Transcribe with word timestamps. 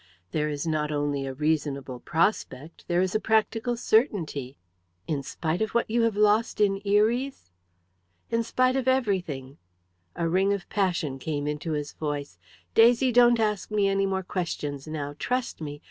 "There 0.31 0.49
is 0.49 0.65
not 0.65 0.91
only 0.91 1.27
a 1.27 1.33
reasonable 1.35 1.99
prospect, 1.99 2.87
there 2.87 3.03
is 3.03 3.13
a 3.13 3.19
practical 3.19 3.77
certainty." 3.77 4.57
"In 5.05 5.21
spite 5.21 5.61
of 5.61 5.75
what 5.75 5.91
you 5.91 6.01
have 6.01 6.15
lost 6.17 6.59
in 6.59 6.81
Eries?" 6.83 7.51
"In 8.31 8.41
spite 8.41 8.75
of 8.75 8.87
everything." 8.87 9.59
A 10.15 10.27
ring 10.27 10.53
of 10.53 10.67
passion 10.69 11.19
came 11.19 11.45
into 11.45 11.73
his 11.73 11.93
voice. 11.93 12.39
"Daisy, 12.73 13.11
don't 13.11 13.39
ask 13.39 13.69
me 13.69 13.87
any 13.87 14.07
more 14.07 14.23
questions 14.23 14.87
now. 14.87 15.15
Trust 15.19 15.61
me! 15.61 15.79